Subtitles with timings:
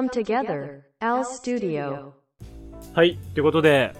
[0.00, 0.80] come together.
[1.00, 2.12] Al Studio.
[2.94, 3.94] はい、ということで、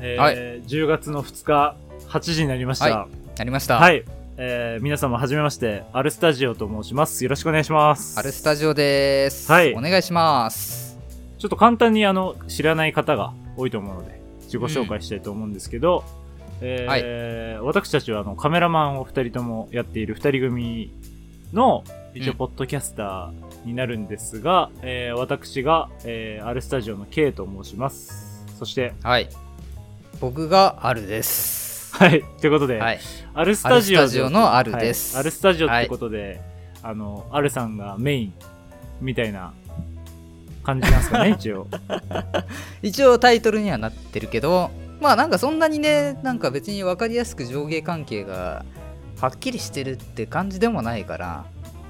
[0.00, 1.76] えーはい10月の2日、
[2.08, 2.90] 8時になりました。
[3.00, 3.78] はなりました。
[3.78, 4.04] はい。
[4.36, 7.22] えー皆様はじめまして、アルスタジオと申します。
[7.22, 8.18] よろしくお願いします。
[8.18, 9.50] アルスタジオです。
[9.52, 10.98] はいお願いします。
[11.38, 16.02] ちょっと簡単にあの、知らない方が多いと思うので、自己紹介したいと思うんですけど、
[16.62, 20.90] えー私たちはあの、カメラマンを2人ともやっている2人組
[21.52, 28.44] の、一応、うんポッドキャスターになるんですが、えー私が、えーアルスタジオの K と申します。
[28.58, 29.28] そして、はい。
[30.20, 31.94] 僕がアルです。
[31.94, 33.00] はい、ということで、はい。
[33.34, 36.40] アルスタジオのアルですはいアルスタジオってことで、
[36.82, 38.34] あの、アルさんがメイン
[39.00, 39.52] みたいな
[40.64, 41.68] 感じなんですかね、 一応。
[42.82, 48.64] 一応タイトルにはなってるけど、まあなんかそんなにね、なんか別に分かりやすく上下関係が
[49.20, 51.44] はっきりしてるって感じでもないから、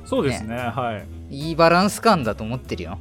[0.04, 1.34] そうですね、はい。
[1.34, 2.98] いいバランス感だと思ってるよ。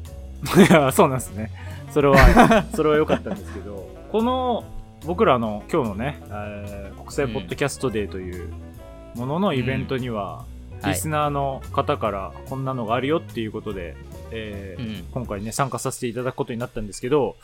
[0.58, 1.52] いや、そうなんですね。
[1.92, 4.64] それは、 それは良かったんですけど、この、
[5.06, 8.50] 僕らの今日のね、えー国際ポッドキャストデーという
[9.16, 10.54] もののイベントには、はい
[10.86, 13.96] リスナーの方からこんなのがあるよっていうことで、
[14.32, 17.38] えーうん今回ね、参加させていただくことになったんですけど、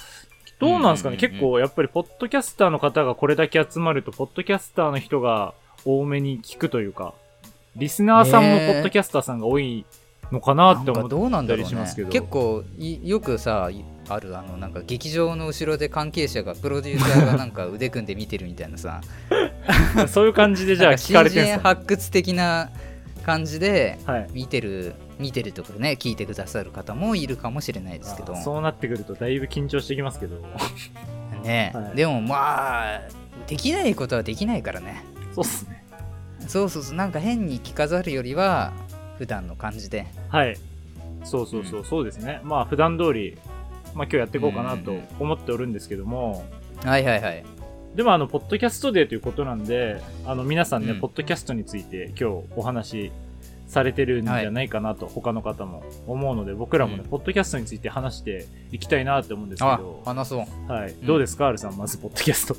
[0.59, 5.53] どうなんですかね、うんうんうん結構やっぱりポッドキャスターの方がこれだけ集まると、ポッドキャスターの人が
[5.85, 7.13] 多めに聞くというか、
[7.79, 9.85] リスナーさんもポッドキャスターさんが多い
[10.31, 11.63] のかなって思っなんかどうなんだろうね。
[11.63, 19.01] たりしますけど結構いよくさいあるあのなんか劇場の後ろで関係者がプロデューサーがなんか腕組んで見てるみたいなさ。
[20.07, 22.69] そういう感じでじゃあ聞かれてるんですか、新人発掘的な
[23.25, 24.27] 感じではい。
[24.33, 28.33] 見てる見てるとかね聞いてくださる方もいるかもしれないですけど。
[28.33, 30.35] あそうなってくるとだいぶ緊張してきますけど。
[31.43, 31.95] ね、はい。
[31.95, 33.01] でもまあ
[33.47, 35.03] できないことはできないからね。
[35.33, 35.78] そうっすね
[36.49, 36.95] そうそうそう。
[36.95, 38.73] なんか変に着飾るよりは
[39.19, 40.07] 普段の感じで。
[40.29, 40.57] はい。
[41.23, 42.41] そうそうそう、そうですね。
[42.43, 43.37] まあ普段通り
[43.93, 46.43] まあ今日やっていこうかなと思っておるんですけども、
[46.83, 47.45] はいはいはい。
[47.95, 50.99] でもあのポッドキャストデーということなんであの皆さんね、うん。
[50.99, 53.11] ポッドキャストについて今日お話し
[53.67, 57.09] されてるんじゃないかなと、他の方も思うので僕らもね、うん。
[57.09, 60.71] ポッドキャストについて話していきたいなって思うんですけあど話そう。
[60.71, 62.55] はい、うんどうですか、アルさんまずポッドキャスト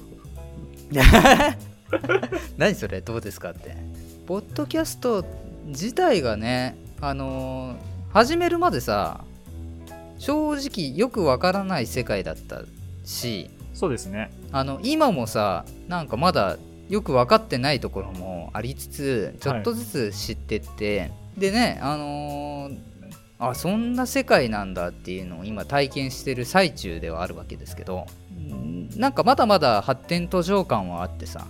[2.56, 3.76] 何それどうですかって。
[4.26, 5.24] ポッドキャスト
[5.66, 7.76] 自体がねあのー
[8.12, 9.22] 始めるまでさ
[10.18, 12.62] 正直よくわからない世界だった
[13.04, 14.30] しそうですね。
[14.52, 16.58] あの今もさなんかまだ
[16.88, 22.78] よく分かってないところもありつつちょっとずつ知ってって、でねあのー
[23.38, 28.06] あそんな世界なんだっていうのを今体験してる最中ではあるわけですけど
[28.38, 31.46] んなんかまだまだ発展途上感はあってさ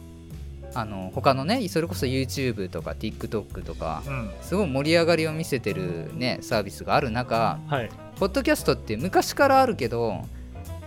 [0.75, 4.31] あの他のねそれこそ YouTube とか TikTok とかうん。
[4.41, 7.91] すごい盛り上がりを見せてるねサービスがある中はい。
[8.19, 10.25] ポッドキャストって昔からあるけど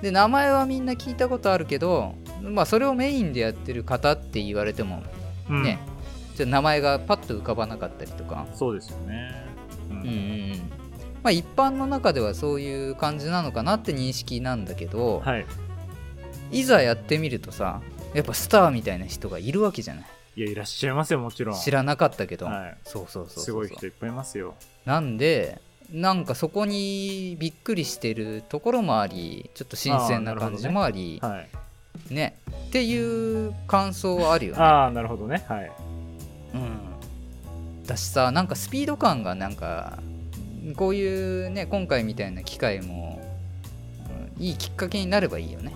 [0.01, 5.01] で名前はみんな聞いたことあるけど、まあ、それをメインでやってる方って言われても
[5.49, 5.63] うん。
[5.63, 5.79] ね、
[6.35, 9.45] ちょっと名前がパッと浮かばなかったりとか、そうですよね。
[9.89, 9.97] うん。
[9.97, 10.51] うんうんうん。
[11.22, 15.45] まあ、一般の中ではそういう感じなのかなって認識なんだけど、はい。
[16.51, 17.81] い、ざやってみるとさ
[18.13, 20.06] やっぱスターみたいな人がいるわけじゃない。
[20.35, 21.59] いやいらっしゃいますよもちろん。
[21.59, 22.78] 知らなかったけど、はい。
[22.84, 24.56] そうそうそうすごい人いっぱいいますよ。
[24.85, 32.13] なんでなんかそこにびっくりしてるところもありちょっと新鮮な感じもありはい。
[32.13, 32.35] ね。
[32.69, 34.62] っていう感想はあるよね。
[34.62, 35.46] ああなるほどね。
[35.47, 35.72] はい。
[36.56, 37.85] うん。
[37.85, 40.00] だしさなんかスピード感がなんか
[40.75, 43.22] こういうね今回みたいな機会も、
[44.37, 45.76] うんいいきっかけになればいいよね。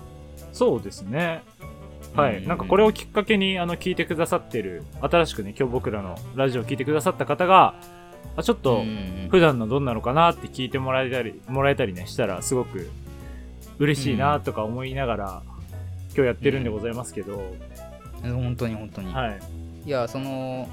[0.52, 1.42] そうですね
[2.14, 2.48] はい、うん。
[2.48, 7.74] なんかこれをきっかけにあの聞いてくださってる新しくね今日僕らのラジオを聞いてくださった方が
[8.36, 12.90] あちょっとうん普段のどんなのかなって聞いてもらえたりもらえたりねしたらすごく
[13.78, 15.42] 嬉しいなとか思いながら、
[16.08, 17.40] 今日やってるんでございますけど、
[18.22, 19.40] 本当に本当に、はい。
[19.86, 20.68] いやその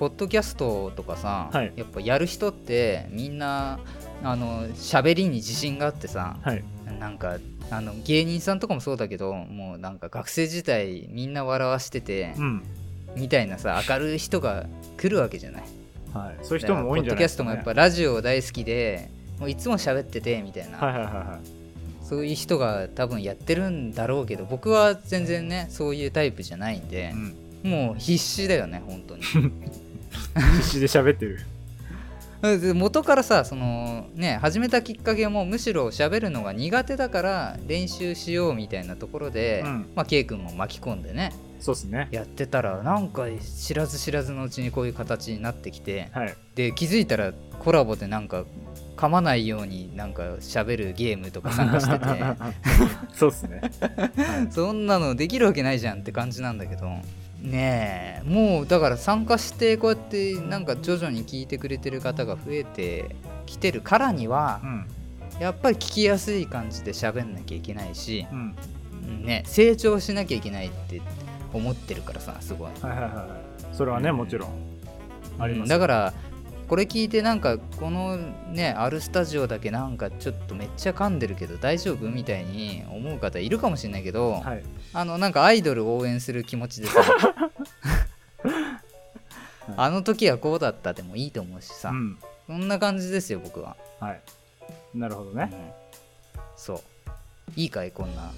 [0.00, 1.72] ポッドキャストとかさ、はい。
[1.76, 3.78] やっぱやる人ってみんな
[4.22, 7.38] あの喋りに自信があってさはいなんか
[7.70, 12.62] あの芸人さんとかもそうだけどもうなんか学生時代みんな笑わしてて、うん。
[13.16, 15.62] みたいなさ明るい人が来るわけじゃない。
[16.14, 22.04] はい、そういう人も多いんじゃないポッドキャストもやっぱラジオ大好きでもういつも喋っててみたいな、はいはいはいはい。
[22.04, 27.12] そういう人が多分やってるんだろうけど僕は全然ねそういうタイプじゃないんで
[27.64, 27.70] う、ん。
[27.70, 29.22] もう必死だよね本当に。
[30.58, 31.36] 必死で喋ってる。
[31.36, 31.44] で
[32.42, 39.90] 元からさそのね始めたきっかけもむしろ喋るのが苦手だから練習しようみたいなところで、うん。
[39.96, 42.08] まあ K 君も巻き込んでねそうですね。
[42.12, 46.34] やってたらなんか知らず知らずのうちにこういう形になってきてはい。
[46.54, 48.44] で気づいたらコラボでなんか
[48.96, 52.06] 噛まないようになんか喋るゲームとか参加してて。
[53.14, 53.60] そうっすね。
[54.50, 56.88] そんなのできるわけないじゃんって感じなんだけど
[57.42, 63.14] ねえもうだから参加してこうやってなんか徐々に聞いてくれてる方が増えて
[63.46, 64.86] きてるからにはうん。
[65.40, 68.56] やっぱり聞きやすい感じで喋んなきゃいけないし、うん。
[69.08, 71.00] うんね、成長しなきゃいけないって
[71.52, 72.70] 思ってるからさすごい。
[72.80, 73.22] はいはいはいは
[73.72, 73.74] い。
[73.74, 74.50] それはね、もちろん。
[75.38, 75.68] あります。
[75.68, 76.14] だから
[76.68, 84.62] これ聞いてなんかこのねアルスタジオだけなんかちょっとめっちゃ噛んでるけど大丈夫みたいに思う方いるかもしれないけど、はい。
[84.92, 87.02] あのなんかアイドル応援する気持ちでさ
[89.76, 92.18] あの時はこうだったでもいいと思うしさ、うん。
[92.46, 94.20] そんな感じですよ僕は、はい。
[94.94, 95.50] なるほどね。
[95.52, 95.88] うん
[96.58, 96.80] そう
[97.56, 98.30] いいかいこんな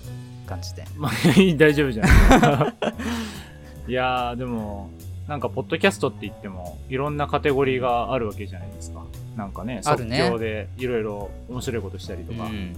[0.46, 1.12] 感じで まあ、
[1.56, 2.06] 大丈夫じゃん。
[3.90, 4.90] いやー、でも、
[5.30, 9.04] なんか、ポッドキャストって言っても、いろんなカテゴリーがあるわけじゃないですか。
[9.36, 12.76] なんかね、即興でいろいろ面白いことしたりとか、うん。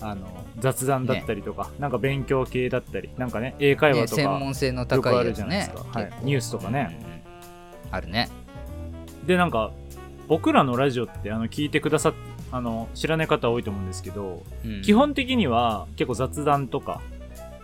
[0.00, 0.26] あの、
[0.60, 6.00] 雑談だったりとか、なんか勉強系だったり、なんかね、英会ね話とか、専門性のよ高くあるじゃないいやつねですか。
[6.00, 6.12] はい。
[6.22, 6.98] ニュースとかね。
[7.02, 7.20] うんうん。
[7.90, 8.30] あるね。
[9.26, 9.70] で、なんか、
[10.26, 12.14] 僕らのラジオって、あの、聞いてくださっ
[12.50, 14.80] あの、知らない方多いと思うんですけど、うん。
[14.80, 17.02] 基本的には結構雑談とか、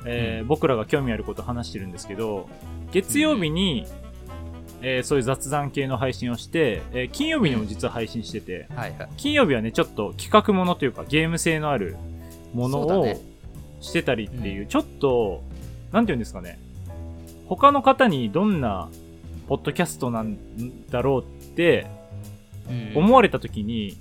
[0.05, 0.47] えーうん。
[0.47, 2.49] 僕らが興味あること話してるんですけど
[2.93, 3.87] 月曜日に、
[4.83, 9.09] えーそういう雑談系の配信をして、えー金曜日にも実は配信しててはいはい。
[9.17, 11.97] 金曜日はねちょっと企画ものというかゲーム性のある
[12.55, 13.07] ものを
[13.81, 15.43] してたりっていうちょっと
[15.93, 16.59] なんていうんですかね。
[17.47, 18.89] 他の方にどんな
[19.49, 20.37] ポッドキャストなん
[20.91, 21.25] だろうっ
[21.55, 21.87] て
[22.69, 22.99] うん。
[23.05, 23.97] 思われた時に、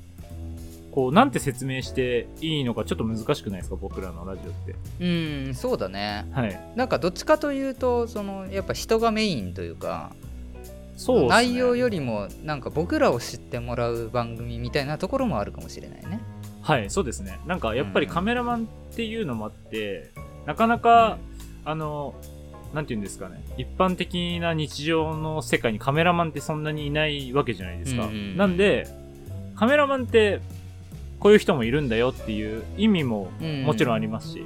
[0.91, 4.75] こうなんて説明していいのかちょっと難しくないですか僕らのラジオって。
[4.99, 5.07] う
[5.49, 6.25] んそうだね。
[6.31, 6.59] はい。
[6.75, 10.13] なんかどっちかというとそのやっぱ人がメインというか
[10.95, 11.27] そうね。
[11.27, 16.21] 内容よりもなんか僕らを知ってもらう番組みたいなところもあるかもしれないね。
[16.61, 17.39] はいそうですね。
[17.45, 18.13] なんかやっぱりうん。
[18.13, 20.11] カメラマンっていうのもあって、
[20.45, 21.17] なかなか、
[21.63, 22.15] あの
[22.73, 23.43] なんていうんですかね。
[23.57, 28.37] 一般的な日常の世界にカメラマンってそんなにいないわけじゃないですか、うんうんうん。
[28.37, 28.87] なんで
[29.55, 30.41] カメラマンって
[31.19, 33.31] こういう人もいるんだよっていう意味も
[33.63, 34.43] もちろんありますし、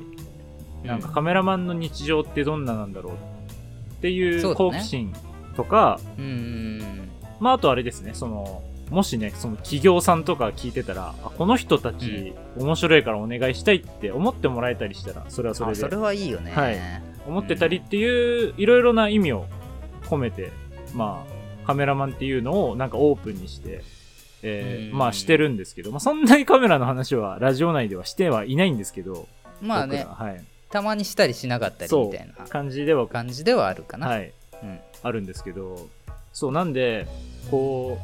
[0.84, 5.14] なんかカメラマンの日常ってどんななんだろうっていそう好奇心
[5.60, 7.10] とか、うんうん
[7.42, 15.78] まあ、あとあれですね、その、もしね、その企業さんとか聞いてたら、あこの人たち、面白いからお願いしたいって思ってもらえたりしたら、それはそれで。
[15.78, 16.78] あそれはいいよね、はい。
[17.28, 19.46] 思ってたりっていう、いろいろな意味を
[20.04, 20.52] 込めて、
[20.96, 23.84] まあ、カメラマンっていうのをなんかオープンにして、
[24.42, 24.98] えーうん。
[24.98, 29.28] まあしてるんですけど、まあそんなにカメラの話はラジオ内ではしてはいないんですけど、
[29.62, 30.06] まあね。
[30.10, 30.44] はい。
[30.72, 34.32] たまにしたりしなかったりみたいな感じでは、感じではあるかな、はい。
[35.04, 35.88] うんあるんですけど、
[36.34, 37.08] そう、なんで、
[37.50, 37.98] こ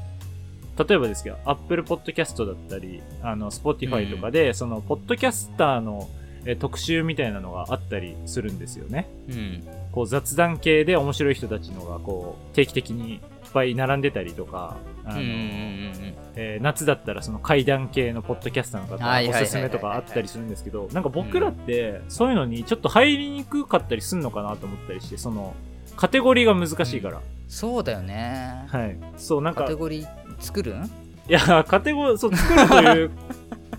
[0.78, 6.10] う、例えばですけど、Apple Podcast だったり、あの、Spotify とかで、その、ポッドキャスターの
[6.46, 9.08] えー特集みたいなのがあったりするんですよね。
[9.30, 9.64] うん。
[9.92, 13.20] こう、雑談系で面白い人たちのが、こう、定期的にいっ
[13.52, 19.44] ぱい並んでたりとか、あの、うんうんうんえー夏だったらその階段系のポッドキャスターの方はいはいはいはい。
[19.44, 25.56] おすすめとかあったりするんですけど、なんか僕らってそういうのにちょっと入りにくかったりすんのかなと思ったりして、その、
[25.96, 27.22] カテゴリーが難しいから。
[27.48, 28.66] そうだよね。
[28.70, 28.98] はい。
[29.18, 30.08] そう、なんか、いカテゴリー
[30.40, 30.76] 作る？
[30.76, 30.90] ん
[31.28, 33.12] や、カテゴリー、そう、作るという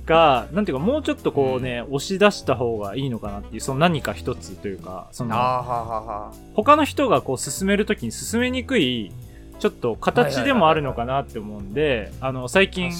[0.04, 9.12] か、 なんていうか、もうちょっとこうね、押し出した方がいいのかなっていう、その何か一つというか、その、他の人がこう進めるときに進めにくい、
[9.58, 12.92] ちょっと形でもあるのかなって思うんで、あの、最近、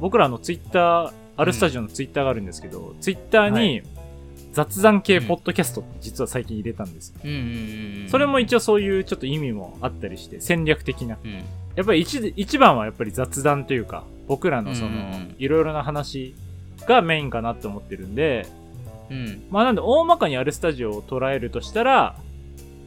[0.00, 3.82] 僕らのツイッター、アルスタジオのツイッターがあるんですけど、ツイッターはに
[4.52, 7.16] 雑談系ポッドキャストって実は最近入れたんですよ。
[7.24, 11.18] うんそれも一応そういうちょっと意味もあったりして、戦略的な。
[11.24, 11.32] うん。
[11.74, 14.90] やっぱり一一番はやっぱり雑談というか、僕らのその
[15.38, 16.34] いろいろな話
[16.86, 18.46] がメインかなって思ってるんで、
[19.10, 19.42] うん。
[19.50, 22.16] まあなんで大まかにアルスタジオを捉えるとしたら、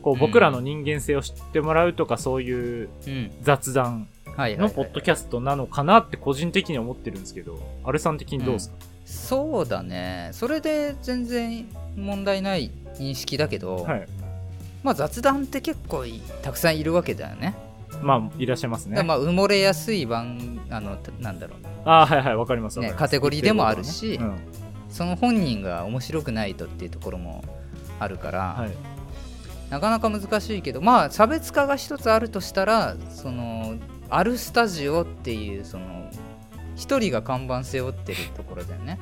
[0.04, 0.20] こううん。
[0.20, 3.32] 僕らの人間性を知ってもらうとかそういううん。
[3.42, 4.08] 雑談
[4.38, 14.08] のポッドキャストなのかなって個人的には思ってるんですけど、アルさん的にどうですか、そうだねそれで全然問題ない認識だけど、はい。
[14.84, 17.56] まあ雑談って結構いたくさんいるわけだよね
[18.02, 19.02] まあ、いらっしゃいますね。
[19.04, 22.80] まあ埋もれやすい番あのなんだろうああ、はいはい、わかります。
[22.80, 24.38] わかりますねカテゴリーでもあるしうん
[24.90, 27.44] その本人が面白くないとっていうところも
[28.00, 28.72] あるから、はい。
[29.70, 33.76] なかなか難しいけどまあ差別化が一つあるとしたらその
[34.10, 36.12] あるスタジオっていうその
[36.76, 39.00] 一人が看板背負ってるところだよね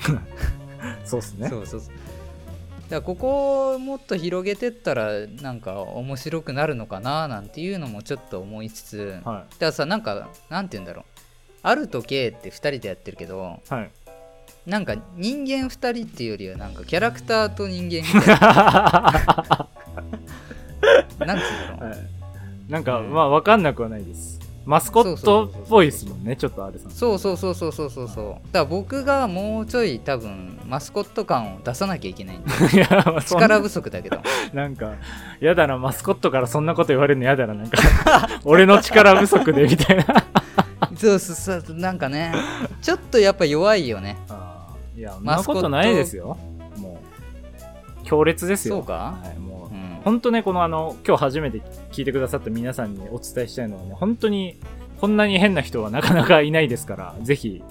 [1.06, 1.50] そうですね。
[1.50, 1.94] そうそうそう
[2.84, 11.06] だからここをもっと広げてったらなんか面白くなるのかななんていうのもちょっと思いつつ、だかはらさなんかなんて言うんだろう
[11.64, 13.92] あると K って2人でやってるけどはい。
[14.66, 19.70] なんか人間2人っていうよりはなんかキャラクターと人間みたいな
[21.26, 22.14] なんつうんだろう、はい
[22.70, 24.40] なんか、うんまあ、わかんなくはないです。
[24.66, 26.92] マスコットっぽいですもんね、ちょっとあるさん。
[26.92, 34.18] そうそうそうそうそうそうそうだから僕がもうちょい多分マスコット感を出さなきゃいけないんで いや、まあそんな力不足だけど
[34.54, 34.94] なんか、
[35.42, 37.78] やだな、マスコットからそんなこと言われるのやだな、なんか、
[38.46, 40.06] 俺の力不足で、みたいな。
[40.96, 42.34] そうそうそうなんかね
[42.82, 46.38] ちょっとやっぱ弱いよねあーいや、そんマスコットなことないですよ。
[46.78, 47.02] も
[48.02, 48.76] う、強烈ですよ。
[48.76, 49.53] そうかはい、もうう、ん
[50.04, 54.60] 本当ね、このあの、今日初めて聞いてくださった皆さんにお伝えしたいのはね、本当に、
[55.00, 57.64] こんなに変な人はなかなかいないですから、ぜひ、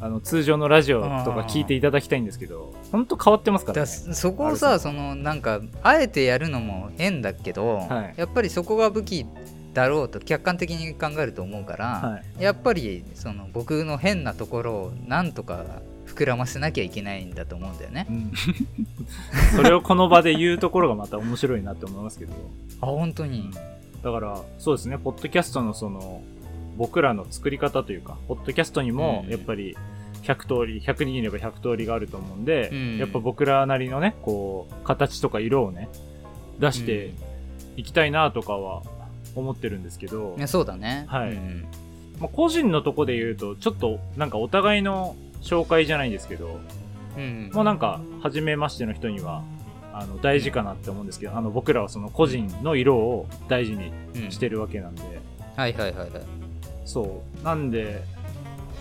[0.00, 4.14] あの、通常のラジオとか聞いていただきたいんですけど、本当変わってますからだね。
[4.14, 9.26] そこをさそのなんかあえてやるのも変だけど、はいやっぱりそこが武器
[9.72, 12.42] だろうと客観的に考えると思うから、はい。
[12.42, 15.64] やっぱりその僕の変なところをなんとか
[16.16, 18.06] 膨らませなきゃいけないんだと思うんだよね。
[18.08, 18.32] うん。
[19.54, 22.32] それをこの場で言うところがまた面白いなって思いますけど。
[22.80, 23.50] あ本当に。
[24.02, 26.22] だから、そうですね、ポッドキャストのその、
[26.78, 29.30] 僕らの作り方というか、ポッドキャストにもう、ん。
[29.30, 29.76] やっぱり、
[30.22, 32.98] 100通り、100人いれば100通りがあると思うんで、うん。
[32.98, 35.88] やっぱ僕らなりのね、こう、形とか色をね、
[36.58, 37.12] 出して
[37.76, 38.82] いきたいなとかは
[39.34, 41.04] 思ってるんですけど、いやそうだね。
[41.08, 41.32] はい。
[41.32, 41.66] うん。
[42.20, 46.60] まあ、個人のとこで言うと、ちょっと、なんかお互いの紹介じゃないんですけど、
[47.16, 49.42] うんもうなんか、初めましての人には、
[49.92, 55.02] あの、大事かなって思うんですけど、あの、僕らはその個人の色を大事にうんしてるわけなんで、
[55.56, 56.10] はいはいはいはい
[56.84, 57.44] そう。
[57.44, 58.02] なんで、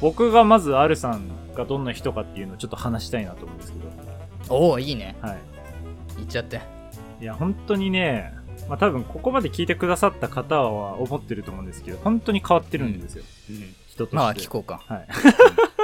[0.01, 3.79] 僕がまず、アルさんがどんな人かっていうのをちょっと話したいなと思うんですけ
[4.49, 5.37] ど、おおいいねはい。
[6.17, 6.61] 言っちゃって
[7.21, 8.33] いや、本当にね、
[8.69, 13.23] まあ多分ここまで聞いてくださった方は思ってると思うんですけど、本当に変わってるんですよ。
[13.87, 14.15] 人として。
[14.15, 15.07] まあ聞こうかはい。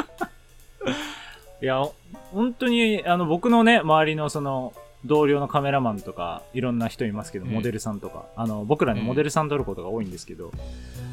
[1.62, 1.84] いや、
[2.32, 4.74] 本当に、あの、僕のね、周りのその、
[5.06, 10.52] 同僚のカメラマンとか、いろんな人いますけど、うんモデルさんとか、あの、僕らね、うんモデルさん撮ることが多いんですけど、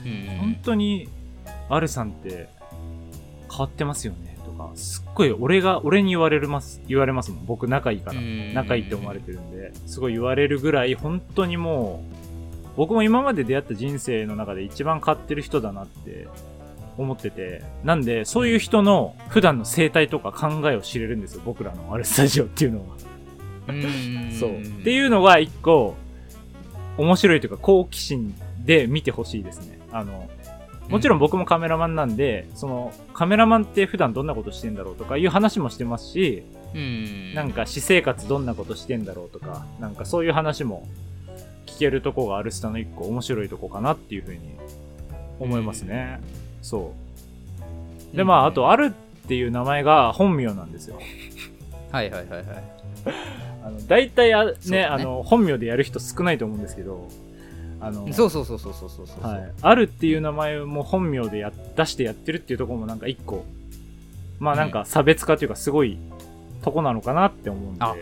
[0.04, 1.08] うん本当に、
[1.68, 2.48] アルさんって、
[3.50, 7.46] 変わってますよね、とか、すっごい、俺が、俺に言われるます、言われますもん。
[7.46, 8.20] 僕仲いいから。
[8.20, 12.18] うん仲いいって思われてるんで、すごい言われるぐらい、本当にもう、
[12.76, 16.28] 僕も今まで出会った人生の中で一番変わってる人だなって
[16.98, 22.96] 思ってて、なんで、そういう人の普段の生態とか考えを知れるんですよ、僕らのあるスタジオっていうのは。
[23.68, 24.60] うんそう。
[24.60, 25.96] っていうのが一個、
[26.96, 29.78] 面白いというか好奇心で見てほしいですね。
[29.92, 30.28] あの、
[30.88, 36.42] もちろん僕もカメラマンなんで、その、カメラマンって普段どんなことしてんだろうとかいう話もしてますし、
[36.74, 40.86] うんなんか私生活どんなことしてんだろうとか、なんかそういう話も
[41.66, 44.40] 聞けるとこがあるスタの一個面白いとこかなっていうふうに
[45.38, 46.20] 思いますね。
[46.68, 46.92] そ
[48.12, 48.16] う。
[48.16, 48.92] で、まあ、あと、ある
[49.24, 50.98] っていう名前が本名なんですよ。
[51.90, 52.46] はいはいはいはい
[53.64, 57.08] あの、大体あ、ねねあの、本名でやる人少ないと思うんですけど、
[57.80, 59.52] あの、そうそうそうそうそうそうそう、はい。
[59.62, 63.46] あるっていう名前も本名でや出してやってるっていうところもなんか一個、
[64.38, 65.98] まあなんか差別化というかすごい
[66.62, 67.94] とこなのかなって思うんであ、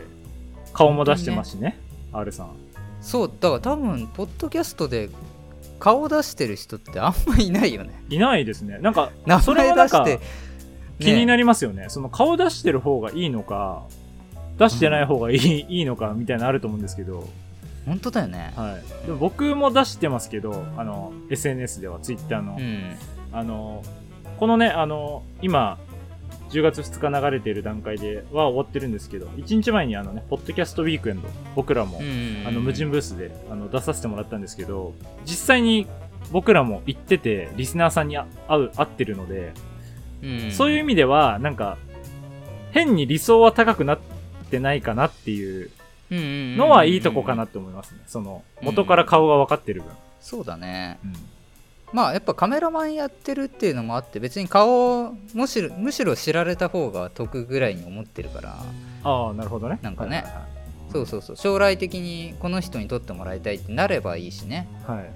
[0.73, 1.79] 顔も出してますしね、
[2.13, 2.51] R さん。
[3.01, 5.09] そうだから多分ポッドキャストで
[5.79, 8.03] 顔出してる人ってあんまいないよね。
[8.09, 8.79] いないですね。
[8.79, 10.21] なんか、名それ前出して
[10.99, 11.87] 気になりりますよね。
[11.89, 13.85] その顔出してる方がいいのか、
[14.59, 17.29] 出してない方がいい,、いいのかみたいなのあると思うんですけど、
[17.87, 18.53] 本当だよね。
[18.57, 19.07] はい。
[19.07, 22.97] でも僕も出してますけど、あの、SNS では、Twitter の、うん。
[23.33, 23.83] あの、
[24.39, 25.79] このね、あの、今、
[26.51, 32.01] 10月2日流れている段階では終わってるんですけど、1日前にあのね、ポッドキャストウィークエンド、僕らも、
[32.47, 35.87] あの、無人ブースであの出させてもらったんですけど、実際に
[36.31, 39.53] 僕らも行ってて、リスナーさんに会う、会ってるので、
[40.23, 41.77] うんそういう意味では、なんか、
[42.73, 43.99] 変に理想は高くなっ
[44.51, 45.71] てないかなっていう
[46.11, 48.01] のはいいとこかなって思いますね。
[48.07, 49.91] その、元から顔が分かってる分。
[50.21, 50.99] そうだね。
[51.05, 51.13] うん
[51.93, 58.57] まあやっぱカメラマンやってるっていうのもあって別に顔をむしろむしろ知られた方が得ぐらいに思ってるから
[59.05, 59.79] ああ、なるほどね。
[59.83, 60.17] なんかね。
[60.17, 60.47] はいはいはい。
[60.93, 61.37] そうそうそう。
[61.37, 64.69] 将来的にこの人に撮ってもらいたいってなればいいしね。
[64.87, 65.11] はい。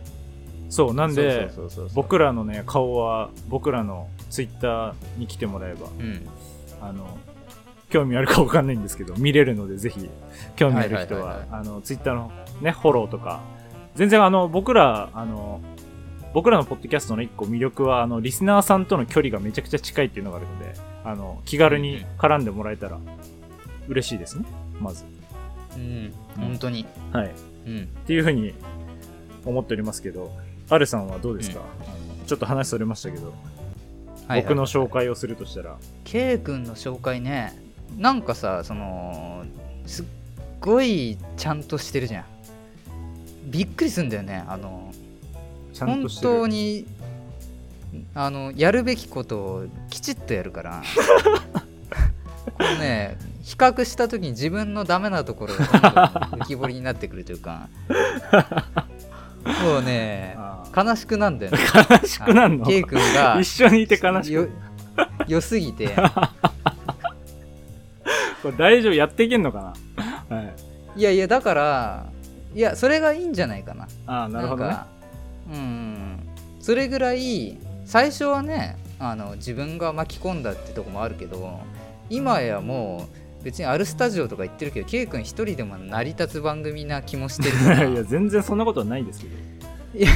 [0.69, 1.51] そう、なんで、
[1.95, 6.29] 僕らのね、顔は、僕らのツイッターに来てもらえば、うん。
[6.81, 7.19] あの、
[7.89, 10.09] 興味あるかわかんないんですけど、見れるので、ぜひ、
[10.55, 11.45] 興味ある人は
[11.83, 13.41] ツイッターのね、フォローとか、
[13.97, 15.61] 全然あの、僕ら、あの、
[16.33, 22.99] 僕らのポッドキャストの一個魅力は、あの、リスナーさんとの距離がめちゃくちゃ近いっていうのがあるので、あの、気軽に絡んでもらえたら、
[23.89, 24.45] 嬉しいですね、
[24.81, 25.05] まず。
[25.77, 26.13] うん。
[26.37, 26.87] 本当に。
[27.13, 27.27] はい。
[27.27, 27.31] っ
[27.67, 27.87] うん。
[28.07, 28.55] ていうふうに
[29.45, 30.31] 思っておりますけど、
[30.69, 31.63] アルさんはどうですか、あ
[32.21, 33.35] のちょっと話それましたけど。
[34.29, 37.53] はい僕の紹介をするとしたら、K 君の紹介ね。
[37.99, 39.45] なんかさその
[39.87, 40.05] すっ
[40.61, 42.25] ごいちゃんとしてるじゃん。
[43.51, 44.45] びっくりすんだよね。
[44.47, 44.93] あの
[45.73, 46.87] ちゃんと本してる当に
[48.15, 50.83] あのやるべきことをきちっとやるから。
[52.57, 57.69] このね比較した時に自分のダメなところが浮き彫りになってくるというか。
[59.65, 61.59] もうねあ悲しくなんだよね。
[61.91, 64.51] 悲しくなんの？K 君が一緒にいて悲しよく
[65.27, 65.89] 良すぎて。
[68.43, 69.75] これ大丈夫やっていけんのか
[70.29, 70.37] な？
[70.37, 70.55] はい。
[70.97, 72.07] いやいやだから
[72.55, 73.89] いやそれがいいんじゃないかな。
[74.07, 74.77] ああなるほどね
[75.51, 76.19] うん。
[76.61, 81.61] それぐらい最初はねあの自分が巻き込んだってとこもあるけど
[82.09, 83.09] 今やも
[83.41, 87.85] う別にあるスタジオとか言ってるけど K 君一人でも成り立つ番組な気もしてるから。
[87.89, 89.35] いや全然そんなことはないですけど。
[90.05, 90.13] だか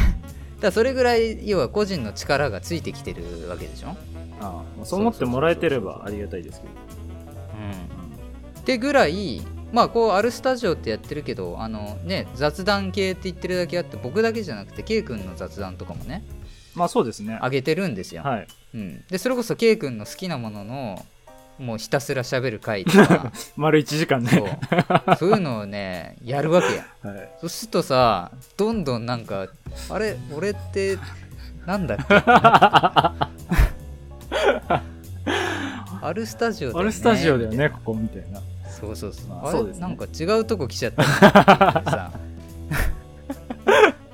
[0.61, 3.97] らそれぐらい要は個人の力がついてきてるわけでしょ、
[4.41, 6.73] ああそう思ってもらえてればありがたいですけど。
[6.75, 9.43] うん、ってぐらい
[9.75, 16.25] まあこうあるスタジオってやってるけどあのね雑談系って言ってるだけあって僕だけじゃなくて K 君の雑談とかもね
[16.77, 17.39] まあそうですね。
[17.43, 18.47] 上げてるんですよ、はい。
[18.75, 21.05] うん、でそれこそ K 君の好きなものの
[21.59, 23.33] もうひたすら喋る回とか。
[23.57, 24.59] 丸1時間そね
[25.11, 25.17] う。
[25.17, 26.87] そういうのをねやるわけや。
[27.03, 27.31] はい。
[27.41, 29.49] そうするとさどんどんなんか
[29.91, 30.99] あれ俺って
[31.67, 32.05] なんだっけ？
[36.03, 38.41] あるスタジオだよねあれスタジオだよねここみたいな
[38.81, 39.29] そうそうそう。
[39.29, 39.63] まああれ？
[39.65, 39.79] ね。
[39.79, 42.13] なんか違うとこ来ちゃった。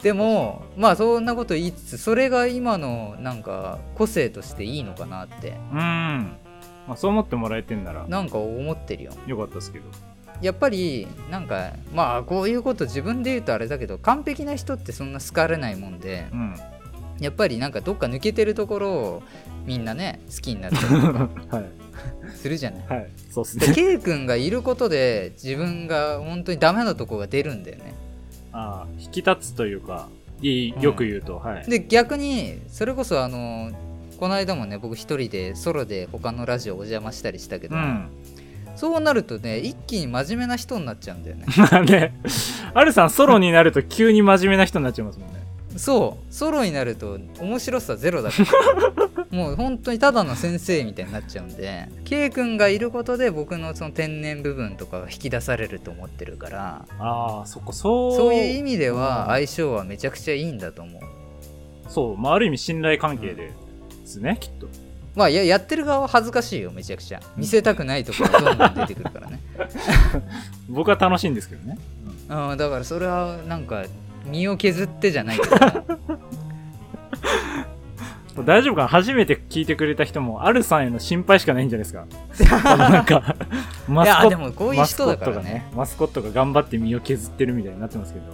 [0.02, 5.58] でもまあそんなこと言いつつそれが今のなんか個性としていいのかなって。
[5.72, 5.78] うん。
[5.78, 8.06] まあそう思ってもらえてんなら。
[8.08, 9.12] なんか思ってるよ。
[9.26, 9.84] よかったですけど。
[10.40, 16.54] やっぱりなんかまあこういうこと自分で言うとあれだけど完璧な人ってそんな好かれないもんでうん。
[17.20, 19.22] やっぱりなんかどっか抜けてるところを
[19.66, 21.28] みんなね好きになったりとか。
[21.56, 21.79] はい
[22.34, 22.86] するじゃない。
[22.88, 23.10] はい。
[23.30, 27.94] そうっすでね K 君がいることで自分が本当にダメなとこが出るんだよね。
[28.52, 30.08] ああ引き立つというか
[30.42, 31.70] いいよく言うと、はい。
[31.70, 33.70] で逆にそれこそあの
[34.18, 38.08] この間もね僕一人でソロで他のラジオお邪魔したりしたけど、うん。
[38.76, 41.44] そうなるとね一気に真面目な人になっちゃうんだよね。
[41.56, 42.14] ま あね。
[42.74, 45.39] アルさんソロになると急に真面目な人になっちゃいますもんね
[45.76, 49.10] そうソロになると面白さゼロだから。
[49.30, 56.84] もう本当にただの先生みたいになっちゃうんで K 君がいることで僕のその天然部分とかが引き出されると思ってるから。
[56.98, 58.16] ああそっかそう。
[58.16, 59.30] そういう意味ではうん。
[59.34, 61.02] 相性はめちゃくちゃいいんだと思う。
[61.88, 63.52] そう、まあ、ある意味信頼関係でで
[64.04, 64.68] すね、きっと。
[65.14, 67.20] まあややってる側は恥ずかしいよめちゃくちゃ。
[67.36, 69.40] 見せたくないところがどんどん出てくるからね。
[70.68, 71.78] 僕は楽しいんですけどね、
[72.28, 73.84] うん、だからそれはなんか
[74.30, 75.56] 身を削ってじゃないけど
[78.44, 78.88] 大丈夫かな？
[78.88, 82.06] 初めて聞いてくれた人もアルさんへの心配しかないんじゃないですか？
[82.72, 83.34] あのなんか
[83.88, 85.66] マスコットでもこういう人だからね。
[85.74, 86.30] マスコットがね。
[86.30, 88.26] マスコットが頑張って身を削ってるみたいになってますけど。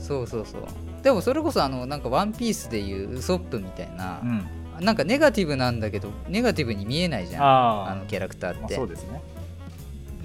[0.00, 0.62] そうそうそう。
[1.02, 4.46] でもそれこそあのなんかワンピースでいうウソップみたいなう、ん。
[4.84, 9.20] なんかネガティブなんだけどネガティブに見えないじゃんああのキャラクターあ、まあ、って、そうですね。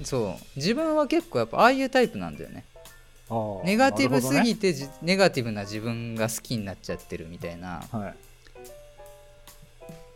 [0.04, 0.44] そう。
[0.56, 2.64] 自分は結構やっぱああいうタイプなんだよね
[3.64, 7.82] ネガティブすぎて、じネガティブな自分が好きになっちゃってるみたいな。
[7.92, 8.14] はい。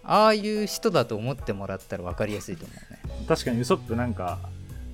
[0.05, 2.99] ああいう人だと思ってもらったら分かりやすいと思うね。
[3.29, 4.39] 確かにウソップなんか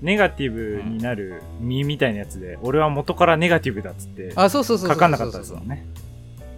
[0.03, 5.87] ネガティブになる身みたいなやつで、俺は元からネガティブだっつってあそうそうそう書かなかったですもんね。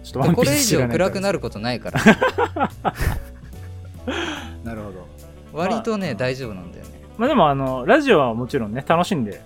[0.03, 2.01] ちょっとワンピこれ以上暗くなるることないから。
[4.63, 5.07] なるほど。
[5.53, 6.91] 割とね、まあ大丈夫なんだよね。
[7.17, 9.41] まあでもあのラジオはもちろんね楽しんで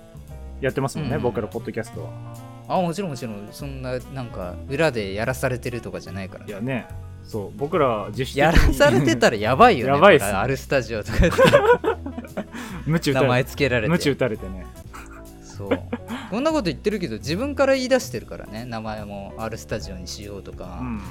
[0.62, 1.22] やってますもんね、うん。
[1.22, 2.10] 僕らポッドキャストは。
[2.68, 6.88] あもちろんもちろんそんななんか裏でやらされてるとかじゃないからいやね
[7.24, 10.24] そう僕らは自主やらされてたらやばいよね やばいっす。
[10.24, 11.32] ねだからあるスタジオとかで
[12.86, 14.66] 無知打た名前つけられ無知て打たれてね。
[15.42, 15.70] そう。
[16.30, 21.02] こんなこと言ってるけど自分から言い出してるからね名前もあるスタジオにしようとか、うん。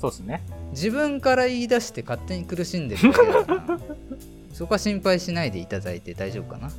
[0.00, 0.42] そうですね。
[0.70, 3.78] 自分から言い出して勝手に苦しんでるだけだから。
[4.52, 6.68] そこは心配しないでいただいて大丈夫かな。
[6.68, 6.72] うん。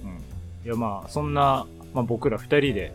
[0.66, 2.94] いやまあそんな、まあ、僕ら2人で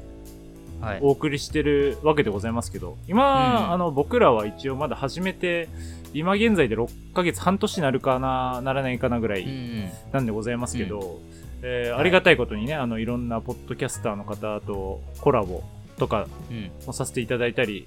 [0.81, 0.99] はい。
[1.03, 3.73] お送りしてるわけでございますけど今、うん。
[3.73, 5.69] あの僕らは一応まだ始めて
[6.15, 9.91] 今現在で6ヶ月半年になるかなならないかなぐらいうんうん。
[10.13, 11.21] なんでございますけど、
[11.63, 12.01] えーはい。
[12.01, 15.63] ありがたいことにねあのいろんなポッドキャスターの方とコラボ
[15.99, 16.71] とかうん。
[16.87, 17.87] もさせていただいたり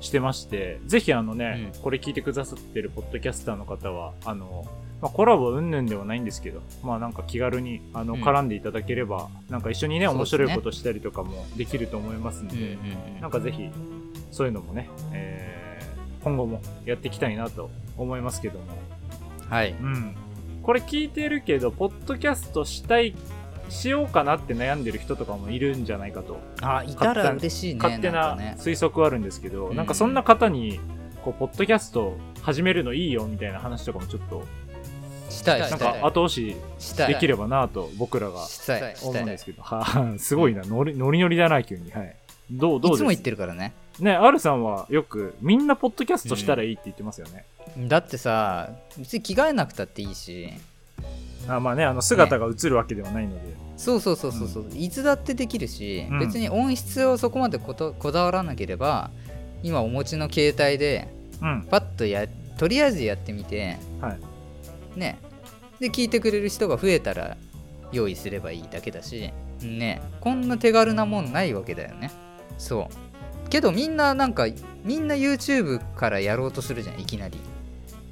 [0.00, 1.82] してましてぜひあのね、うん。
[1.82, 4.64] これ聞いてくださってるポッドキャスターの方はあの、
[5.02, 8.22] まあ、コラボ云々ではないんですけどまあなんか気軽にあのうん。
[8.22, 13.20] 絡んでいただければ、なんか一緒にね面白いことしたりとかもできると思いますので、うんうんうん。
[13.20, 13.68] なんかぜひ
[14.30, 15.62] そういうのもね、えー
[16.22, 18.64] 今後もやっていきたいなと思いますけども。
[19.48, 19.72] はい。
[19.72, 20.14] うん。
[20.62, 23.14] これ聞いてるけど、ポッドキャストしたい、
[23.68, 30.78] しようかなって悩んでる人とかもいるんじゃないかと、あいたら嬉しいね勝手な推測はあるんですけど、うんなんかそんな方に、
[31.24, 34.44] こう、ポッドキャスト始めるのいいよみたいな話とかもちょっと、
[35.32, 35.60] したい。
[35.60, 37.14] なんか後押ししたい。
[37.14, 38.46] できればなと、僕らが
[39.02, 39.80] 思うんですけど、は
[40.14, 41.90] あ、すごいな、ノリノリノリだな、急に。
[41.90, 42.16] はい。
[42.50, 43.72] どう、どういつも言ってるからね。
[43.98, 47.44] ね、アルさんはよく、みんなポッドキャストしたらいいって言ってますよね。
[47.88, 50.50] だってさ別に着替えなくたっていいし。
[51.48, 53.62] あまあね、あの、姿が映るわけではないので。
[53.76, 56.18] そうそうそうそうそう、いつだってできるし、うん。
[56.20, 59.10] 別に音質をそこまでことこだわらなければ
[59.62, 61.08] 今お持ちの携帯で
[61.40, 61.66] うん。
[61.68, 64.18] パッとやとりあえずやってみてはい。
[64.96, 65.18] ね。
[65.80, 67.36] で聞いてくれる人が増えたら
[67.90, 70.02] 用意すればいいだけだしね。
[70.20, 72.10] こんな手軽なもんないわけだよね。
[72.58, 72.88] そ
[73.46, 73.48] う。
[73.50, 74.46] けどみんななんか
[74.84, 77.38] みんな YouTube からやろうとするじゃんいきなり。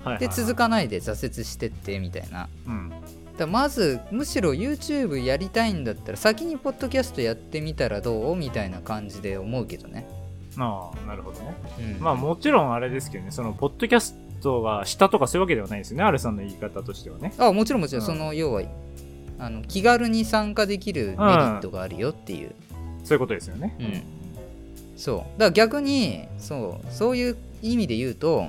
[0.05, 0.21] はい、はい。
[0.21, 2.49] で続かないで挫折してってみたいな。
[2.67, 2.93] うん。
[3.39, 8.37] だまずむしろ YouTube やりたいんだったら先にポッドキャストやってみたらどう？
[8.37, 10.07] みたいな感じで思うけどね、
[10.59, 11.55] ああ、なるほどね。
[11.97, 17.33] うん、まあもちろんあれですけどね、その、ポッドキャストが下とかそういうわけではないですよね、アルさんの言い方としてはね。
[17.39, 18.07] あもちろんもちろん、うん。
[18.07, 18.63] その要は
[19.39, 22.55] あの気軽に参加できるメリットがあるよっていう、
[23.05, 23.77] そういうことですよね。
[23.79, 24.03] うん。
[24.97, 25.17] そう。
[25.19, 28.49] だから逆にそうそういう意味で言うと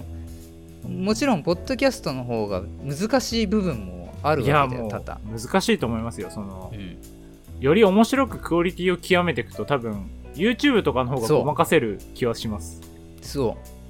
[0.88, 6.30] もちろんポッドキャストの方が難しい部分もあるわけだよ多々、難しいと思いますよ。
[6.30, 6.98] そのう、ん、
[7.60, 12.82] より面白くクオリティを極めていくと多分、YouTube とかの方がごまかせる気はします。
[13.22, 13.81] そう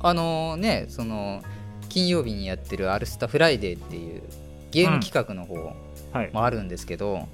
[0.00, 1.42] あのねその
[1.88, 4.22] 金曜日にやってる「アルスタフライデー」っていう
[4.70, 5.74] ゲーム企画の方
[6.12, 6.30] はい。
[6.32, 7.28] もあるんですけど、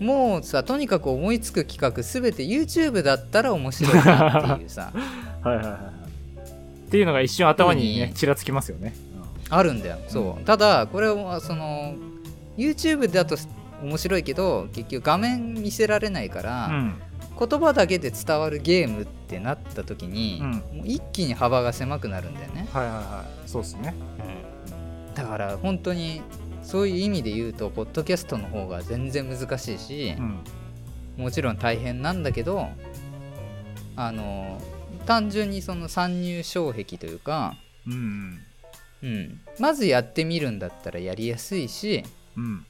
[0.00, 4.90] もうさとにかく思いつく企画すべて YouTube だったら面白いなっていうさ
[5.44, 6.88] はいはいはいはい。
[6.88, 8.94] っていうのが一瞬頭にね、ちらつきますよね。
[9.50, 11.94] あるんだよそうただこれはその
[12.56, 13.36] YouTube だと
[13.82, 16.94] 面白いけど結局画面見せられないから、うん。
[17.46, 23.48] 言葉だけで伝わるゲームってなった時に、うんもう一気に幅が狭くなるんだよね、はいはいはい。
[23.48, 23.94] そうですね。
[25.14, 26.22] だから本当に
[26.62, 30.44] そういう意味で言うとポッドキャストの方が全然難しいしう、ん。
[31.16, 32.68] もちろん大変なんだけど
[33.96, 34.60] あの
[35.04, 38.40] 単純にその参入障壁というか、うん。
[39.02, 42.04] うん、まずやってみるんだったらやりやすいし
[42.36, 42.66] うん。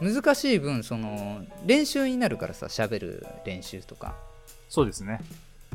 [0.00, 4.14] 難しい分その練習になるからさ喋る練習とか、
[4.68, 5.20] そうですね。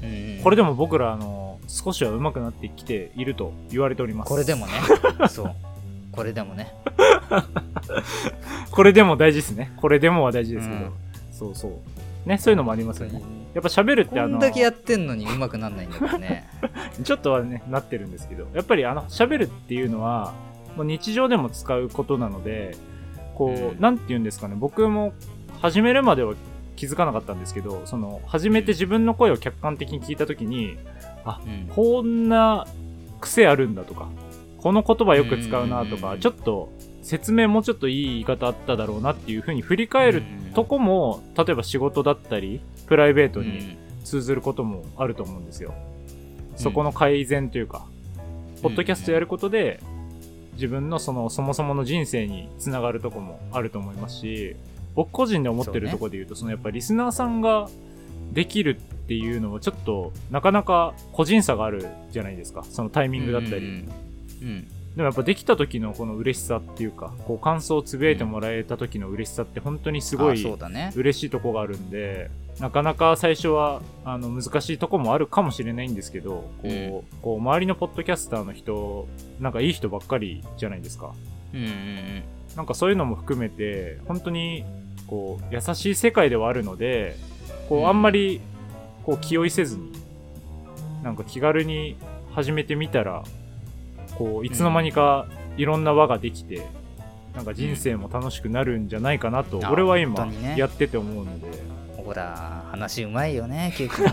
[0.02, 4.30] うんこれでも僕ら、あの、少しは上手くなってきていると言われております。
[4.30, 4.74] これでもね
[5.30, 5.56] そう
[6.12, 6.74] これでもね
[8.72, 9.72] これでも大事ですね。
[9.78, 10.82] これでもは大事ですけど。
[10.82, 10.92] うん
[11.42, 11.68] そうそ
[12.26, 12.30] う。
[12.30, 13.20] ね、そういうのもありますよね。
[13.56, 16.48] やっぱ喋るってあの、こんだけやってんのにうまくなんないんだからね
[17.04, 20.34] ちょっとはね、なってるんですけど、やっぱりあの、喋るっていうのは、
[20.78, 22.78] もう日常でも使うことなので、
[23.42, 23.80] こう、うん。
[23.80, 25.14] なんて言うんですかね、僕も
[25.62, 26.36] 始めるまでは
[26.76, 30.78] 気づかなかったんですけど、その、始めて自分の声を客観的に聞いたときに、
[31.26, 31.68] うん。
[31.74, 32.68] こんな
[33.20, 34.10] 癖あるんだとか、
[34.58, 36.70] この言葉よく使うなとか、うんちょっと
[37.02, 40.24] 説明もうちょっといい言い方あっただろうなっていうふうに振り返る
[40.54, 45.74] とこも、例えば仕事だったり、プライベートに通ずることもあると思うんですよ。
[46.58, 47.88] そこの改善というか、
[48.62, 49.80] ポッドキャストやることで、
[50.62, 54.56] 自分のその、そもそもの人生につながるとこもあると思いますし、
[54.94, 57.68] 僕個人で思ってるところで言うと、そのやっぱリスナーさんが
[58.32, 62.64] できるっていうのはちょっと、なかなか個人差があるじゃないですか。
[62.64, 63.58] そのタイミングだったり。
[63.58, 63.90] うん
[64.44, 70.38] うんでもやっぱできた時のこの嬉しさっていうか、こう感想をつぶやいてもらえた時の嬉しさって本当にすごあい
[70.94, 77.02] 嬉しいとこがあるんで、なかなか最初はあの難しいとこもあるかもしれないんですけど、こう、うん。
[77.22, 79.08] こう周りのポッドキャスターの人、
[79.40, 81.14] なんかいい人ばっかりじゃないですか。
[81.54, 82.24] うんうん
[82.56, 84.66] なんかそういうのも含めて、本当に
[85.08, 87.16] こう優しい世界ではあるので、
[87.70, 87.88] こううん。
[87.88, 88.42] あんまり
[89.06, 89.92] こう気負いせずに、
[91.02, 91.96] なんか気軽に
[92.34, 93.24] 始めてみたら、
[94.18, 96.68] こういつの間にかいろんな輪ができて、
[97.34, 104.12] なんか人生も楽しくなるんじゃないかなと、俺は今やってて思うので、うんほら話うまいよね 結構ね。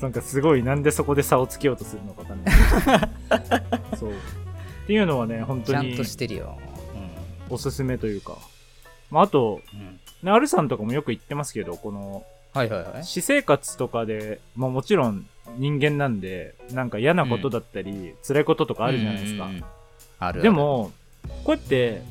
[0.00, 3.96] なんかすごいなんでそこで差をつけようとするのかわかんない。
[3.98, 4.10] そう。
[4.10, 4.14] っ
[4.86, 6.58] ていうのはね、本当にちゃんとしてるよ、
[7.50, 8.36] おすすめというか。
[9.10, 9.80] まあ、あと、うん。
[9.80, 13.04] うん、ね、アルさんとかもよく言ってますけど、この、はいはいはい。
[13.04, 19.44] 私生活とかで、まあもちろん人間なんで、なんか嫌なことだったり、辛いこととかあるじゃないですか。
[19.44, 19.64] うんうんうん。
[20.18, 20.42] ある。
[20.42, 20.92] でも、
[21.44, 22.02] こうやって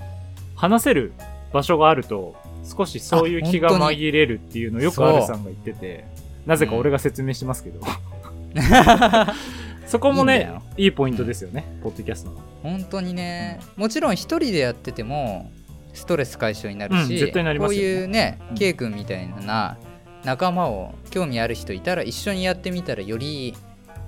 [0.55, 1.13] 話せる
[1.53, 2.35] 場所があると、
[2.67, 6.05] 少しそういう気が紛れるっていうのをよくアルさんが言ってて、
[6.45, 7.81] なぜか俺が説明しますけど。
[9.87, 12.41] そこもねいいポイントですよね、ポッドキャストの。
[12.61, 15.49] 本当にねもちろん一人でやってても
[15.93, 17.59] ストレス解消になるし、うんなね。
[17.59, 18.55] こういうねうん。
[18.57, 19.77] K 君みたいな
[20.25, 23.55] 仲間を興味ある人いたら一緒にやってみたらより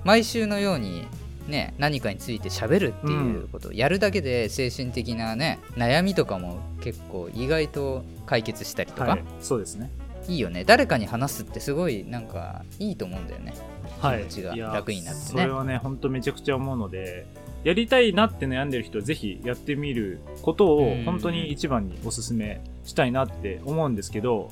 [0.04, 1.06] 毎週のように
[1.50, 9.90] ね何かについて喋るっていうことをやるだけで精神的なね悩みとかも結構意外と解決したりとか、はいそうですね。
[10.28, 10.64] い、いよね。
[10.64, 13.54] 誰かに話すってすごいなんかいいと思うんだよね。
[14.00, 14.20] はい。
[14.20, 15.26] 気持ちが楽になってね。
[15.26, 17.26] それはね本当めちゃくちゃ思うので
[17.64, 21.04] やりたいなって悩んでる人はぜひやってみることをうん。
[21.04, 24.50] 本当に一番におすすめしたいなって思うんですけど、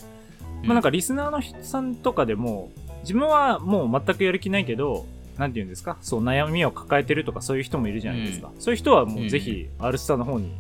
[0.65, 2.71] まあなんかリスナーの人さんとかでも
[3.03, 5.07] 自分はもう全くやる気ないけど
[5.39, 5.97] なんて言うんですか？
[6.03, 10.53] そう悩みを抱えてるとかそういう人もいるじゃないですか、そういう人はもうぜひ R スターの方に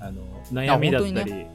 [0.00, 1.46] あの悩みだったり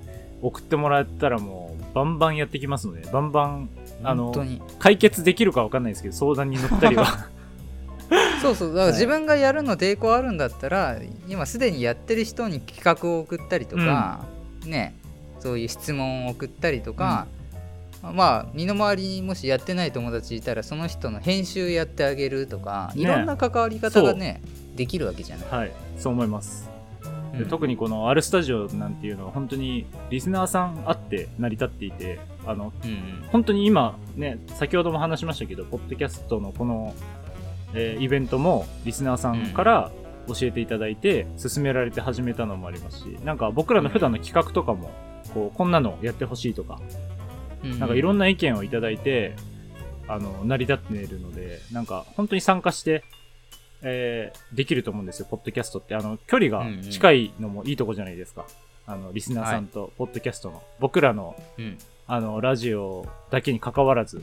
[0.42, 3.70] 送ってもらったらもうバンバンやってきますのでバンバン
[4.04, 4.34] あの
[4.80, 7.28] 解決できるかわかんないですけど相談に乗ったりは。
[8.42, 8.70] そうそう。
[8.74, 10.98] だから自分がやるの抵抗あるんだったら、
[11.30, 14.26] 今すでにやってる人に企画を送ったりとか、
[14.66, 14.96] ね
[15.40, 17.28] そういう質問を送ったりとか、
[18.02, 24.42] まあ身の回りにもしやってない友達いたらその人の編集やってあげるとか、ねいろんな関わり方がね
[24.76, 26.70] できるわけじゃない、はいそう思います。
[27.34, 27.50] でうん。
[27.50, 33.28] 特にこの R スタジオなんていうのは本当にリスナーさんあって成り立っていてあのうんうん。
[33.32, 36.94] 本当に今ね先ほども話しましたけどポッドキャストのこの、
[37.74, 39.92] えーイベントもリスナーさんから
[40.28, 44.92] 教えていただいて勧められて始めたのもありますしなんか僕らの普段の企画とかも
[45.34, 46.80] こうこんなのやってほしいとか
[47.64, 49.36] うんなんかいろんな意見をいただいて
[50.08, 53.04] あの成り立っているのでなんか本当に参加して
[53.84, 55.96] えーできると思うんですよ、ポッドキャストって。
[55.96, 58.46] あの、距離が近いのもいいとこじゃないですか。
[58.86, 60.62] あの、リスナーさんと、ポッドキャストの。
[60.80, 64.22] 僕らの、うんあの、ラジオだけに関わらず、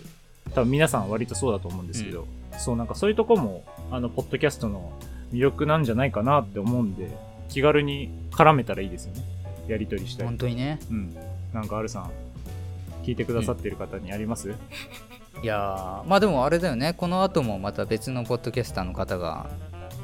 [0.54, 2.26] 多分皆さん割とそうだと思うんですけど、
[2.58, 4.92] そう、なんかそういうとこも、あの、ポッドキャストの
[5.32, 7.08] 魅力なんじゃないかなって思うんで、
[7.48, 9.22] 気軽に絡めたらいいですよね。
[9.68, 10.38] やりとりしたり本。
[10.38, 11.16] 当にねうん。
[11.52, 12.10] なんか、あるさん、
[13.08, 14.50] 聞いてくださってる方にあります、
[15.42, 16.92] いやーまあでもあれだよね。
[16.92, 19.48] この後もまた別のポッドキャスターの方が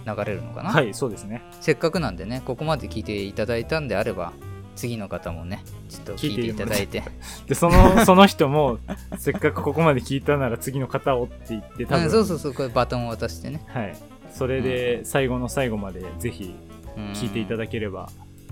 [0.06, 1.42] 流れるのかな、はい、そうですね。
[1.60, 4.32] せっかくなんでねここまで聞いていただいたんであれば
[4.74, 7.02] 次の方もねちょっと聞いていただいて。
[7.46, 8.78] で、その、 その人も、
[9.18, 13.96] せっかくここまで聞いたなら次の方をって言って、多分、うん、そうそうそうこれバトンを渡してね、はい。
[14.32, 16.54] それで、最後の最後まで、ぜひ、
[16.96, 18.08] うん、聞いていただければ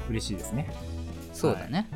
[0.08, 0.70] 嬉しいですね。
[1.32, 1.88] そうだね、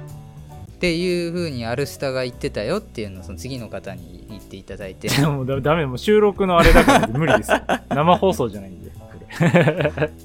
[0.76, 7.58] っていう風にアルスタが言ってたよっていうのをその次の方に言っていただいてで もだダメ、もう収録のあれだから無理ですよ。
[7.88, 8.86] 生放送じゃないんで。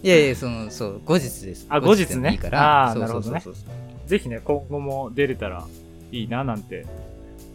[0.03, 3.41] いやいやそのそう後日ですあ後日ねいいからあーそうなるほどね
[4.05, 5.65] ぜひね、今後も出れたら
[6.11, 6.85] いいな、なんて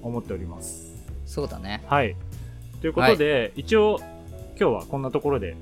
[0.02, 0.86] 思っております。
[1.26, 2.16] そうだねはい。
[2.80, 3.98] ということで、一応、
[4.58, 5.54] 今日はこんなところで、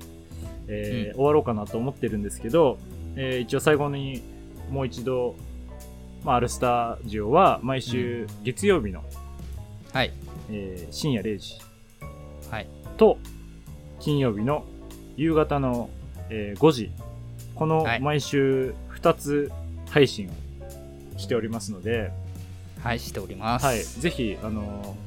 [0.68, 2.78] えーうん終わろうかなと思ってるんですけど、
[3.16, 4.22] えー一応最後に
[4.70, 5.34] もう一度、
[6.24, 9.04] まあ、アルスタジオは毎週月曜日の、
[9.92, 10.12] はい。
[10.50, 11.58] えー深夜0時
[12.50, 12.66] はい。
[12.96, 13.18] と
[14.00, 14.64] 金曜日の
[15.16, 15.90] 夕方の、
[16.30, 16.90] えー5時、
[17.54, 18.00] このはい。
[18.00, 19.52] 毎週2つ
[19.90, 22.10] 配信をしておりますので、
[22.82, 23.66] はいしております。
[23.66, 25.04] はい、ぜひ、あのー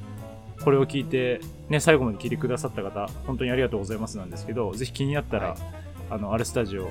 [0.63, 5.57] これを聞いて、ね、最後まで聞いてくださった方、本当にありがとうございますなんですけど、ぜひ気になったら、はい。
[6.09, 6.89] あの、アルスタジオ、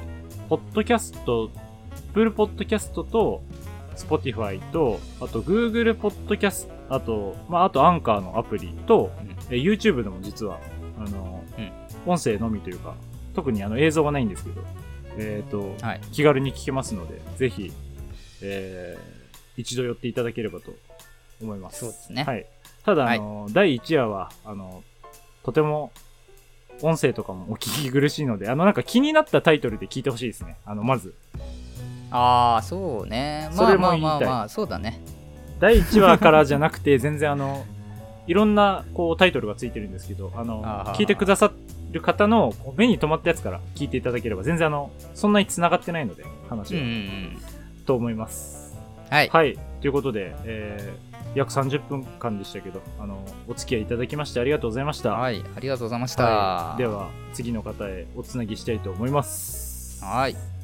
[0.48, 1.50] ポッドキャスト、
[2.14, 3.42] プールポッドキャストと、
[3.96, 10.58] Spotify と、あと Google ポッドキャスト、あと、まあ、あとアンカーのアプリと、うんえ YouTube でも実は、
[10.98, 11.72] あのーうん
[12.04, 12.94] 音声のみというか、
[13.34, 14.62] 特にあの映像はないんですけど、
[15.18, 17.72] えっ、と、はい気軽に聞けますので、ぜひ、
[18.42, 19.16] えー
[19.56, 20.74] 一度寄っていただければと
[21.40, 21.80] 思います。
[21.80, 22.46] そうですねはい。
[22.84, 24.84] ただ、あの、第1話は、あの、
[25.42, 25.92] とても、
[26.82, 30.58] 音声とかもお聞き苦しいので、あの、なんか気になったタイトルで聞いてほしいですね。
[30.66, 31.14] あの、まず。
[32.16, 33.48] ああそうね。
[33.52, 34.28] そまあまあれも言いたい。
[34.28, 35.00] まあまあそうだね。
[35.60, 37.64] 第1話からじゃなくて、全然あの、
[38.26, 40.62] いろんな、こう、タイトルがついてるんですけど、あの、
[40.94, 41.52] 聞いてくださ
[41.92, 47.38] る方の目に留まったやつから聞いていただければ、全然あの、そんなに繋がってないので、話は、うんうんうん。
[47.86, 48.76] と思います。
[49.10, 49.28] はい。
[49.32, 49.58] はい。
[49.80, 55.10] ということで、えー約30分間でしたけど、あの、お付き合いいただきましてありがとうございました。
[55.10, 55.44] はい。
[55.54, 56.24] ありがとうございました。
[56.24, 56.78] はい。
[56.78, 60.02] では、次の方へおつなぎしたいと思います。
[60.02, 60.55] はい